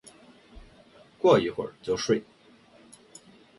[1.19, 2.23] 过一会就睡